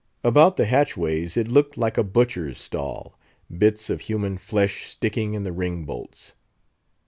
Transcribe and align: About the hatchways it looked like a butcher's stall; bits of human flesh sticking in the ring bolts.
About 0.23 0.57
the 0.57 0.65
hatchways 0.65 1.37
it 1.37 1.47
looked 1.47 1.77
like 1.77 1.95
a 1.95 2.03
butcher's 2.03 2.57
stall; 2.57 3.19
bits 3.55 3.87
of 3.87 4.01
human 4.01 4.35
flesh 4.35 4.87
sticking 4.87 5.35
in 5.35 5.43
the 5.43 5.51
ring 5.53 5.85
bolts. 5.85 6.33